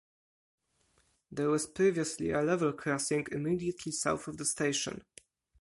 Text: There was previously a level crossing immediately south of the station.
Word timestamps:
There 1.31 1.51
was 1.51 1.67
previously 1.67 2.31
a 2.31 2.41
level 2.41 2.73
crossing 2.73 3.27
immediately 3.31 3.91
south 3.91 4.27
of 4.27 4.37
the 4.37 4.45
station. 4.45 5.03